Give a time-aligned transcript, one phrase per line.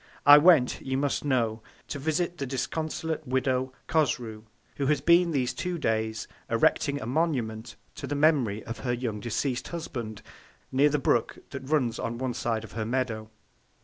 [0.25, 4.45] I went, you must know, to visit the disconsolate Widow Cosrou,
[4.77, 9.19] who has been these two Days erecting a Monument to the Memory of her young
[9.19, 10.23] deceased Husband,
[10.71, 13.29] near the Brook that runs on one side of her Meadow.